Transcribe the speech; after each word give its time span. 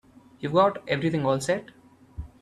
You've 0.39 0.53
got 0.53 0.81
everything 0.89 1.27
all 1.27 1.39
set? 1.39 1.69